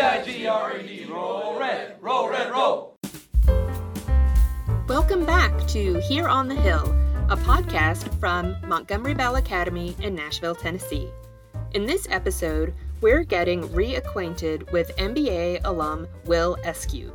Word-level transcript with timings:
R-E-I-G-R-E-D, 0.00 1.06
roll 1.06 1.58
red, 1.58 1.96
roll 2.00 2.30
red, 2.30 2.52
roll. 2.52 2.96
Welcome 4.86 5.26
back 5.26 5.66
to 5.68 5.98
Here 6.02 6.28
on 6.28 6.46
the 6.46 6.54
Hill, 6.54 6.92
a 7.28 7.36
podcast 7.36 8.08
from 8.20 8.56
Montgomery 8.64 9.14
Bell 9.14 9.36
Academy 9.36 9.96
in 10.00 10.14
Nashville, 10.14 10.54
Tennessee. 10.54 11.08
In 11.72 11.84
this 11.84 12.06
episode, 12.10 12.74
we're 13.00 13.24
getting 13.24 13.62
reacquainted 13.70 14.70
with 14.70 14.96
MBA 14.98 15.62
alum 15.64 16.06
Will 16.26 16.56
Eskew. 16.62 17.10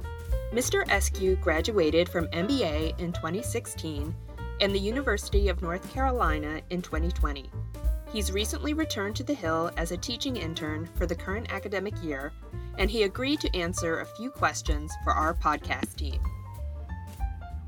Mr. 0.52 0.86
Eskew 0.88 1.40
graduated 1.40 2.10
from 2.10 2.28
MBA 2.28 3.00
in 3.00 3.14
2016 3.14 4.14
and 4.60 4.76
the 4.76 4.80
University 4.80 5.48
of 5.48 5.62
North 5.62 5.90
Carolina 5.94 6.60
in 6.70 6.82
2020. 6.82 7.50
He's 8.12 8.34
recently 8.34 8.74
returned 8.74 9.16
to 9.16 9.24
the 9.24 9.34
Hill 9.34 9.72
as 9.78 9.92
a 9.92 9.98
teaching 9.98 10.36
intern 10.36 10.90
for 10.96 11.06
the 11.06 11.16
current 11.16 11.52
academic 11.52 11.96
year, 12.04 12.34
and 12.78 12.90
he 12.90 13.04
agreed 13.04 13.40
to 13.42 13.56
answer 13.56 14.00
a 14.00 14.06
few 14.06 14.30
questions 14.30 14.92
for 15.04 15.14
our 15.14 15.34
podcast 15.34 15.96
team. 15.96 16.20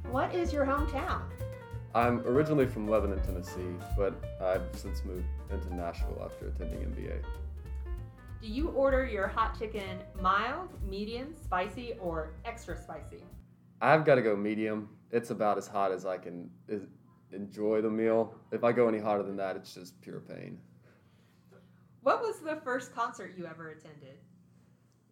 What 0.09 0.33
is 0.33 0.53
your 0.53 0.65
hometown? 0.65 1.23
I'm 1.93 2.19
originally 2.27 2.67
from 2.67 2.87
Lebanon, 2.87 3.21
Tennessee, 3.23 3.75
but 3.97 4.13
I've 4.41 4.63
since 4.73 5.03
moved 5.05 5.27
into 5.49 5.73
Nashville 5.73 6.21
after 6.23 6.47
attending 6.47 6.79
MBA. 6.79 7.23
Do 8.41 8.47
you 8.47 8.69
order 8.69 9.05
your 9.05 9.27
hot 9.27 9.57
chicken 9.57 9.99
mild, 10.21 10.69
medium, 10.83 11.33
spicy, 11.41 11.93
or 12.01 12.33
extra 12.43 12.77
spicy? 12.77 13.23
I've 13.81 14.05
got 14.05 14.15
to 14.15 14.21
go 14.21 14.35
medium. 14.35 14.89
It's 15.11 15.29
about 15.29 15.57
as 15.57 15.67
hot 15.67 15.91
as 15.91 16.05
I 16.05 16.17
can 16.17 16.49
enjoy 17.31 17.81
the 17.81 17.89
meal. 17.89 18.35
If 18.51 18.63
I 18.63 18.71
go 18.71 18.87
any 18.87 18.99
hotter 18.99 19.23
than 19.23 19.37
that, 19.37 19.55
it's 19.55 19.73
just 19.73 19.99
pure 20.01 20.19
pain. 20.19 20.59
What 22.01 22.21
was 22.21 22.39
the 22.39 22.57
first 22.63 22.93
concert 22.93 23.35
you 23.37 23.45
ever 23.45 23.69
attended? 23.69 24.17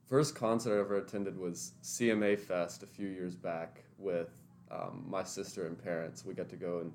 First 0.06 0.36
concert 0.36 0.78
I 0.78 0.80
ever 0.82 0.98
attended 0.98 1.38
was 1.38 1.74
CMA 1.82 2.38
Fest 2.38 2.84
a 2.84 2.88
few 2.88 3.08
years 3.08 3.36
back 3.36 3.84
with 3.98 4.30
um, 4.70 5.06
my 5.08 5.24
sister 5.24 5.66
and 5.66 5.82
parents. 5.82 6.26
We 6.26 6.34
got 6.34 6.50
to 6.50 6.56
go 6.56 6.80
and 6.80 6.92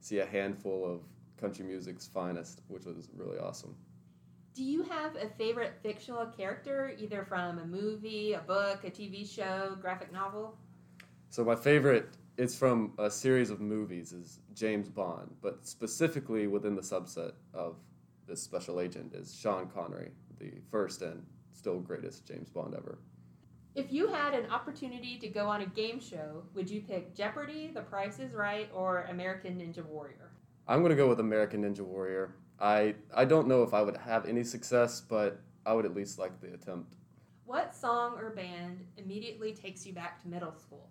see 0.00 0.20
a 0.20 0.26
handful 0.26 0.84
of 0.84 1.00
country 1.40 1.64
music's 1.64 2.06
finest, 2.06 2.62
which 2.68 2.84
was 2.84 3.08
really 3.16 3.38
awesome. 3.38 3.74
Do 4.54 4.62
you 4.62 4.84
have 4.84 5.16
a 5.16 5.28
favorite 5.36 5.74
fictional 5.82 6.26
character, 6.26 6.94
either 6.96 7.24
from 7.24 7.58
a 7.58 7.66
movie, 7.66 8.34
a 8.34 8.40
book, 8.40 8.84
a 8.84 8.90
TV 8.90 9.28
show, 9.28 9.76
graphic 9.80 10.12
novel? 10.12 10.56
So 11.30 11.44
my 11.44 11.56
favorite 11.56 12.10
it's 12.36 12.56
from 12.56 12.92
a 12.98 13.10
series 13.10 13.50
of 13.50 13.60
movies 13.60 14.12
is 14.12 14.40
James 14.54 14.88
Bond, 14.88 15.36
but 15.40 15.66
specifically 15.66 16.46
within 16.48 16.74
the 16.74 16.82
subset 16.82 17.32
of 17.52 17.76
this 18.26 18.42
special 18.42 18.80
agent 18.80 19.14
is 19.14 19.36
Sean 19.38 19.68
Connery, 19.68 20.10
the 20.40 20.52
first 20.70 21.02
and 21.02 21.24
still 21.54 21.78
greatest 21.80 22.26
James 22.26 22.50
Bond 22.50 22.74
ever. 22.74 22.98
If 23.74 23.92
you 23.92 24.06
had 24.08 24.34
an 24.34 24.50
opportunity 24.50 25.18
to 25.18 25.28
go 25.28 25.48
on 25.48 25.62
a 25.62 25.66
game 25.66 25.98
show, 25.98 26.44
would 26.54 26.70
you 26.70 26.80
pick 26.80 27.14
Jeopardy, 27.14 27.70
The 27.74 27.80
Price 27.80 28.20
is 28.20 28.32
Right, 28.32 28.70
or 28.72 29.02
American 29.10 29.58
Ninja 29.58 29.84
Warrior? 29.84 30.30
I'm 30.68 30.80
going 30.80 30.90
to 30.90 30.96
go 30.96 31.08
with 31.08 31.20
American 31.20 31.62
Ninja 31.64 31.80
Warrior. 31.80 32.36
I 32.60 32.94
I 33.12 33.24
don't 33.24 33.48
know 33.48 33.62
if 33.62 33.74
I 33.74 33.82
would 33.82 33.96
have 33.96 34.26
any 34.26 34.44
success, 34.44 35.00
but 35.00 35.40
I 35.66 35.72
would 35.72 35.84
at 35.84 35.94
least 35.94 36.18
like 36.18 36.40
the 36.40 36.54
attempt. 36.54 36.94
What 37.46 37.74
song 37.74 38.16
or 38.18 38.30
band 38.30 38.86
immediately 38.96 39.52
takes 39.52 39.84
you 39.84 39.92
back 39.92 40.22
to 40.22 40.28
middle 40.28 40.52
school? 40.52 40.88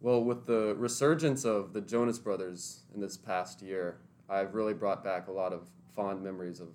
Well, 0.00 0.24
with 0.24 0.46
the 0.46 0.74
resurgence 0.78 1.44
of 1.44 1.72
the 1.72 1.80
Jonas 1.80 2.18
Brothers 2.18 2.84
in 2.94 3.00
this 3.00 3.18
past 3.18 3.60
year, 3.60 3.98
I've 4.28 4.54
really 4.54 4.72
brought 4.72 5.04
back 5.04 5.28
a 5.28 5.32
lot 5.32 5.52
of 5.52 5.68
fond 5.94 6.22
memories 6.22 6.60
of 6.60 6.68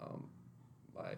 um, 0.00 0.28
my 0.94 1.14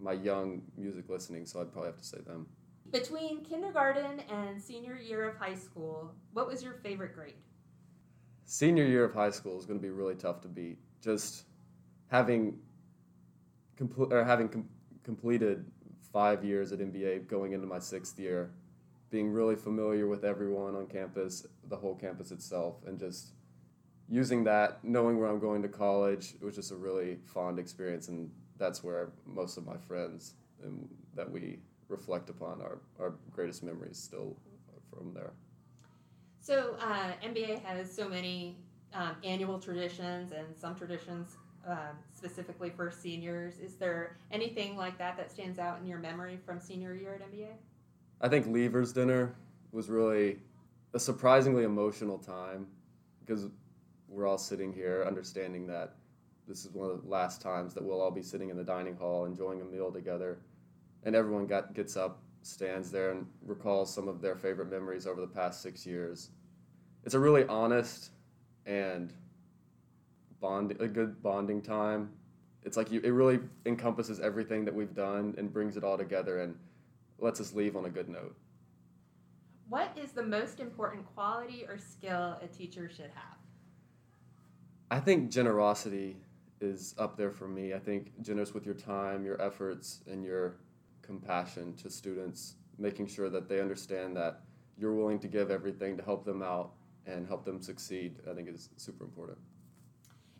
my 0.00 0.12
young 0.12 0.62
music 0.76 1.08
listening. 1.08 1.46
So 1.46 1.60
I'd 1.60 1.72
probably 1.72 1.90
have 1.90 1.98
to 1.98 2.04
say 2.04 2.18
them. 2.18 2.46
Between 2.90 3.44
kindergarten 3.44 4.20
and 4.30 4.60
senior 4.60 4.96
year 4.96 5.28
of 5.28 5.36
high 5.36 5.54
school, 5.54 6.12
what 6.32 6.46
was 6.46 6.62
your 6.62 6.74
favorite 6.74 7.14
grade? 7.14 7.34
Senior 8.44 8.86
year 8.86 9.04
of 9.04 9.12
high 9.12 9.30
school 9.30 9.58
is 9.58 9.66
going 9.66 9.78
to 9.78 9.82
be 9.82 9.90
really 9.90 10.14
tough 10.14 10.40
to 10.42 10.48
beat. 10.48 10.78
Just 11.02 11.44
having 12.10 12.58
complete 13.76 14.12
or 14.12 14.24
having 14.24 14.48
com- 14.48 14.68
completed 15.04 15.66
five 16.12 16.44
years 16.44 16.72
at 16.72 16.78
MBA, 16.78 17.28
going 17.28 17.52
into 17.52 17.66
my 17.66 17.78
sixth 17.78 18.18
year, 18.18 18.50
being 19.10 19.30
really 19.30 19.56
familiar 19.56 20.06
with 20.06 20.24
everyone 20.24 20.74
on 20.74 20.86
campus, 20.86 21.46
the 21.68 21.76
whole 21.76 21.94
campus 21.94 22.30
itself, 22.30 22.76
and 22.86 22.98
just 22.98 23.32
using 24.08 24.44
that, 24.44 24.82
knowing 24.82 25.18
where 25.18 25.28
I'm 25.28 25.38
going 25.38 25.62
to 25.62 25.68
college, 25.68 26.34
it 26.40 26.44
was 26.44 26.54
just 26.54 26.72
a 26.72 26.76
really 26.76 27.18
fond 27.26 27.58
experience, 27.58 28.08
and 28.08 28.30
that's 28.58 28.82
where 28.82 29.10
most 29.26 29.56
of 29.56 29.66
my 29.66 29.76
friends 29.86 30.34
and 30.62 30.88
that 31.14 31.30
we 31.30 31.58
reflect 31.88 32.28
upon 32.28 32.60
our, 32.60 32.78
our 33.00 33.14
greatest 33.30 33.62
memories 33.62 33.96
still 33.96 34.36
from 34.90 35.12
there. 35.14 35.32
So 36.40 36.76
uh, 36.80 37.12
MBA 37.22 37.62
has 37.62 37.92
so 37.92 38.08
many 38.08 38.56
um, 38.94 39.16
annual 39.22 39.58
traditions 39.58 40.32
and 40.32 40.46
some 40.56 40.74
traditions 40.74 41.36
um, 41.66 41.98
specifically 42.14 42.70
for 42.70 42.90
seniors. 42.90 43.58
Is 43.58 43.74
there 43.74 44.16
anything 44.30 44.76
like 44.76 44.98
that 44.98 45.16
that 45.16 45.30
stands 45.30 45.58
out 45.58 45.78
in 45.80 45.86
your 45.86 45.98
memory 45.98 46.38
from 46.44 46.60
senior 46.60 46.94
year 46.94 47.14
at 47.14 47.30
MBA? 47.30 47.48
I 48.20 48.28
think 48.28 48.46
Leavers 48.46 48.94
dinner 48.94 49.34
was 49.72 49.88
really 49.88 50.38
a 50.94 50.98
surprisingly 50.98 51.64
emotional 51.64 52.18
time 52.18 52.66
because 53.20 53.46
we're 54.08 54.26
all 54.26 54.38
sitting 54.38 54.72
here 54.72 55.04
understanding 55.06 55.66
that 55.66 55.96
this 56.48 56.64
is 56.64 56.72
one 56.72 56.90
of 56.90 57.02
the 57.02 57.08
last 57.08 57.40
times 57.40 57.74
that 57.74 57.82
we'll 57.82 58.00
all 58.00 58.10
be 58.10 58.22
sitting 58.22 58.50
in 58.50 58.56
the 58.56 58.64
dining 58.64 58.96
hall 58.96 59.26
enjoying 59.26 59.60
a 59.60 59.64
meal 59.64 59.92
together 59.92 60.38
and 61.04 61.14
everyone 61.14 61.46
got, 61.46 61.74
gets 61.74 61.96
up 61.96 62.20
stands 62.42 62.90
there 62.90 63.10
and 63.10 63.26
recalls 63.44 63.92
some 63.92 64.08
of 64.08 64.20
their 64.20 64.36
favorite 64.36 64.70
memories 64.70 65.06
over 65.06 65.20
the 65.20 65.26
past 65.26 65.62
six 65.62 65.86
years 65.86 66.30
it's 67.04 67.14
a 67.14 67.18
really 67.18 67.44
honest 67.44 68.10
and 68.66 69.12
bond 70.40 70.74
a 70.80 70.88
good 70.88 71.22
bonding 71.22 71.60
time 71.60 72.10
it's 72.64 72.76
like 72.76 72.90
you, 72.90 73.00
it 73.02 73.10
really 73.10 73.40
encompasses 73.66 74.20
everything 74.20 74.64
that 74.64 74.74
we've 74.74 74.94
done 74.94 75.34
and 75.38 75.52
brings 75.52 75.76
it 75.76 75.84
all 75.84 75.96
together 75.96 76.40
and 76.40 76.54
lets 77.18 77.40
us 77.40 77.54
leave 77.54 77.76
on 77.76 77.86
a 77.86 77.88
good 77.88 78.08
note. 78.08 78.36
What 79.68 79.96
is 79.96 80.12
the 80.12 80.22
most 80.22 80.60
important 80.60 81.06
quality 81.14 81.64
or 81.68 81.78
skill 81.78 82.38
a 82.42 82.46
teacher 82.46 82.88
should 82.88 83.10
have? 83.14 83.38
I 84.90 85.00
think 85.00 85.30
generosity 85.30 86.16
is 86.60 86.94
up 86.98 87.16
there 87.16 87.30
for 87.30 87.48
me. 87.48 87.74
I 87.74 87.78
think 87.78 88.12
generous 88.20 88.54
with 88.54 88.66
your 88.66 88.74
time, 88.74 89.24
your 89.24 89.40
efforts, 89.40 90.00
and 90.10 90.24
your 90.24 90.56
compassion 91.02 91.74
to 91.76 91.90
students, 91.90 92.56
making 92.78 93.06
sure 93.06 93.30
that 93.30 93.48
they 93.48 93.60
understand 93.60 94.16
that 94.16 94.42
you're 94.76 94.94
willing 94.94 95.18
to 95.20 95.28
give 95.28 95.50
everything 95.50 95.96
to 95.96 96.02
help 96.02 96.24
them 96.24 96.42
out 96.42 96.72
and 97.06 97.26
help 97.26 97.44
them 97.44 97.60
succeed, 97.60 98.16
I 98.30 98.34
think 98.34 98.48
is 98.48 98.68
super 98.76 99.04
important. 99.04 99.38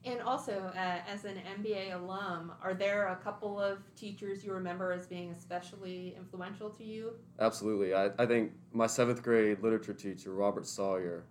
And 0.04 0.20
also, 0.20 0.70
uh, 0.76 1.00
as 1.08 1.24
an 1.24 1.36
MBA 1.58 1.94
alum, 1.94 2.52
are 2.62 2.72
there 2.72 3.08
a 3.08 3.16
couple 3.16 3.60
of 3.60 3.78
teachers 3.96 4.44
you 4.44 4.52
remember 4.52 4.92
as 4.92 5.06
being 5.06 5.32
especially 5.32 6.14
influential 6.16 6.70
to 6.70 6.84
you? 6.84 7.14
Absolutely. 7.40 7.94
I, 7.94 8.10
I 8.18 8.26
think 8.26 8.52
my 8.72 8.86
seventh 8.86 9.22
grade 9.22 9.60
literature 9.60 9.92
teacher, 9.92 10.32
Robert 10.32 10.66
Sawyer, 10.66 11.24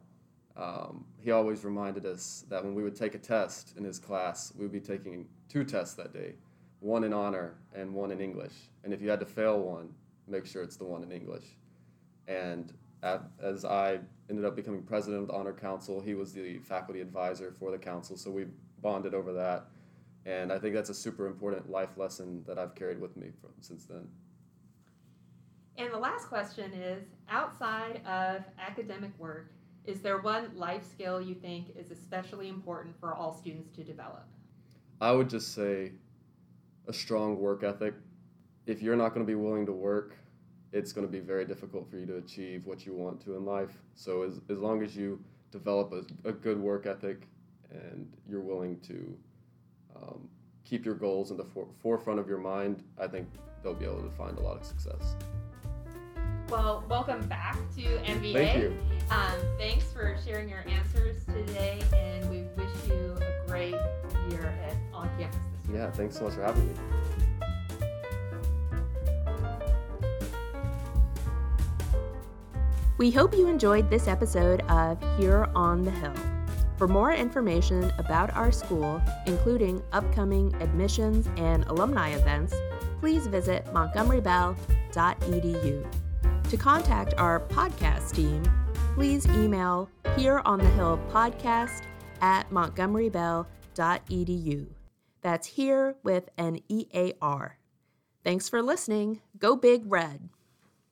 um, 0.58 1.06
he 1.20 1.32
always 1.32 1.64
reminded 1.64 2.06
us 2.06 2.46
that 2.50 2.64
when 2.64 2.74
we 2.74 2.84
would 2.84 2.96
take 2.96 3.16
a 3.16 3.20
test 3.20 3.76
in 3.78 3.84
his 3.84 4.00
class, 4.00 4.54
we 4.56 4.64
would 4.64 4.72
be 4.72 4.80
taking 4.80 5.28
two 5.50 5.64
tests 5.64 5.94
that 5.96 6.14
day 6.14 6.34
one 6.80 7.04
in 7.04 7.12
honor 7.12 7.56
and 7.74 7.92
one 7.92 8.12
in 8.12 8.22
English. 8.22 8.54
And 8.84 8.94
if 8.94 9.02
you 9.02 9.10
had 9.10 9.20
to 9.22 9.26
fail 9.26 9.60
one, 9.60 9.90
make 10.28 10.46
sure 10.46 10.62
it's 10.62 10.78
the 10.78 10.86
one 10.86 11.02
in 11.02 11.12
English. 11.12 11.46
And 12.28 12.72
as 13.42 13.66
I 13.66 14.00
ended 14.30 14.46
up 14.46 14.56
becoming 14.56 14.82
president 14.82 15.22
of 15.22 15.28
the 15.28 15.34
Honor 15.34 15.54
Council. 15.54 16.02
He 16.02 16.14
was 16.14 16.34
the 16.34 16.60
faculty 16.60 17.02
advisor 17.02 17.52
for 17.52 17.72
the 17.72 17.78
council, 17.78 18.18
so 18.18 18.32
we 18.32 18.46
bonded 18.82 19.14
over 19.14 19.34
that. 19.34 19.68
And 20.26 20.52
I 20.52 20.60
think 20.60 20.76
that's 20.76 20.90
a 20.90 20.94
super 20.94 21.28
important 21.28 21.70
life 21.70 21.98
lesson 21.98 22.44
that 22.48 22.60
I've 22.60 22.76
carried 22.76 23.00
with 23.00 23.16
me 23.16 23.28
from, 23.40 23.52
since 23.62 23.86
then. 23.86 24.08
And 25.78 25.94
the 25.94 25.98
last 25.98 26.28
question 26.28 26.74
is 26.74 27.04
outside 27.30 28.02
of 28.06 28.44
academic 28.60 29.12
work, 29.18 29.52
is 29.88 30.02
there 30.02 30.20
one 30.20 30.52
life 30.54 30.84
skill 30.86 31.22
you 31.22 31.34
think 31.34 31.68
is 31.78 31.92
especially 31.92 32.50
important 32.50 32.94
for 33.00 33.16
all 33.16 33.34
students 33.34 33.72
to 33.72 33.84
develop? 33.84 34.26
I 35.00 35.14
would 35.14 35.30
just 35.30 35.56
say 35.56 35.94
a 36.88 36.94
strong 36.94 37.40
work 37.40 37.64
ethic. 37.64 37.94
If 38.66 38.82
you're 38.82 38.98
not 38.98 39.14
going 39.14 39.26
to 39.26 39.28
be 39.28 39.36
willing 39.36 39.66
to 39.66 39.72
work, 39.72 40.16
it's 40.74 40.92
going 40.92 41.08
to 41.08 41.12
be 41.12 41.22
very 41.22 41.46
difficult 41.46 41.90
for 41.90 41.98
you 41.98 42.06
to 42.06 42.18
achieve 42.18 42.66
what 42.66 42.86
you 42.86 42.94
want 42.94 43.22
to 43.22 43.36
in 43.38 43.46
life. 43.46 43.82
So 43.96 44.24
as, 44.24 44.42
as 44.50 44.60
long 44.60 44.84
as 44.84 44.96
you 44.96 45.24
develop 45.52 45.94
a, 45.94 46.28
a 46.28 46.34
good 46.34 46.60
work 46.60 46.86
ethic 46.86 47.26
and 47.72 48.12
you're 48.30 48.42
willing 48.42 48.80
to 48.82 49.18
um, 49.96 50.28
keep 50.66 50.86
your 50.86 50.96
goals 50.96 51.32
in 51.32 51.38
the 51.38 51.46
for, 51.46 51.66
forefront 51.82 52.20
of 52.20 52.28
your 52.28 52.40
mind, 52.40 52.84
I 53.00 53.08
think 53.08 53.30
they'll 53.64 53.74
be 53.74 53.86
able 53.86 54.04
to 54.04 54.12
find 54.12 54.38
a 54.38 54.42
lot 54.42 54.58
of 54.58 54.66
success. 54.66 55.16
Well, 56.50 56.84
welcome 56.90 57.26
back 57.28 57.56
to 57.76 57.82
MBA. 57.82 58.34
Thank 58.34 58.58
you. 58.62 58.78
Um, 59.10 59.40
thanks 59.58 59.86
for 59.86 60.18
sharing 60.26 60.50
your 60.50 60.66
answers 60.68 61.24
today, 61.26 61.82
and 61.96 62.30
we 62.30 62.42
wish 62.58 62.70
you 62.88 63.16
a 63.22 63.48
great 63.48 63.76
year 64.30 64.54
at 64.66 64.76
on 64.94 65.10
campus 65.18 65.40
this 65.64 65.70
year. 65.70 65.78
Yeah, 65.84 65.92
thanks 65.92 66.18
so 66.18 66.26
much 66.26 66.34
for 66.34 66.44
having 66.44 66.68
me. 66.68 66.74
We 72.98 73.12
hope 73.12 73.34
you 73.36 73.48
enjoyed 73.48 73.90
this 73.90 74.08
episode 74.08 74.62
of 74.62 74.98
Here 75.18 75.50
on 75.56 75.84
the 75.84 75.92
Hill. 75.92 76.14
For 76.78 76.88
more 76.88 77.14
information 77.14 77.92
about 77.98 78.34
our 78.36 78.52
school, 78.52 79.02
including 79.26 79.82
upcoming 79.94 80.54
admissions 80.62 81.28
and 81.38 81.64
alumni 81.66 82.14
events, 82.16 82.54
please 83.00 83.28
visit 83.28 83.66
montgomerybell.edu. 83.68 85.86
To 86.50 86.58
contact 86.58 87.14
our 87.18 87.40
podcast 87.42 88.14
team, 88.14 88.44
please 88.98 89.26
email 89.28 89.88
here 90.16 90.42
on 90.44 90.58
the 90.58 90.70
hill 90.70 91.00
podcast 91.12 91.84
at 92.20 92.50
montgomerybell.edu. 92.50 94.66
That's 95.22 95.46
here 95.46 95.96
with 96.02 96.30
an 96.40 96.62
E 96.68 96.88
A 96.96 97.14
R. 97.22 97.60
Thanks 98.24 98.50
for 98.50 98.64
listening. 98.64 99.22
Go 99.38 99.56
Big 99.56 99.84
Red. 99.86 100.30